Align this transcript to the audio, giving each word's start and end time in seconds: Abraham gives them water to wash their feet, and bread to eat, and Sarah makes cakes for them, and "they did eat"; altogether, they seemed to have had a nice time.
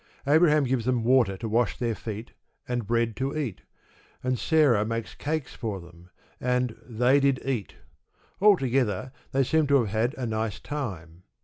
Abraham 0.25 0.63
gives 0.63 0.85
them 0.85 1.03
water 1.03 1.37
to 1.37 1.47
wash 1.47 1.77
their 1.77 1.93
feet, 1.93 2.31
and 2.67 2.87
bread 2.87 3.15
to 3.17 3.37
eat, 3.37 3.61
and 4.23 4.39
Sarah 4.39 4.83
makes 4.83 5.13
cakes 5.13 5.53
for 5.53 5.79
them, 5.79 6.09
and 6.39 6.75
"they 6.83 7.19
did 7.19 7.39
eat"; 7.45 7.75
altogether, 8.41 9.11
they 9.31 9.43
seemed 9.43 9.67
to 9.67 9.75
have 9.75 9.89
had 9.89 10.15
a 10.15 10.25
nice 10.25 10.59
time. 10.59 11.21